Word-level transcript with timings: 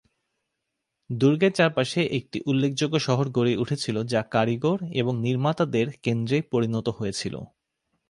দুর্গের 1.09 1.53
চারপাশে 1.53 2.01
একটি 2.17 2.37
উল্লেখযোগ্য 2.45 2.95
শহর 2.99 3.25
গড়ে 3.29 3.53
উঠেছিল 3.57 3.95
যা 4.03 4.21
কারিগর 4.31 4.79
এবং 4.93 5.13
নির্মাতাদের 5.21 5.87
কেন্দ্রে 6.03 6.37
পরিণত 6.51 6.87
হয়েছিল। 6.89 7.35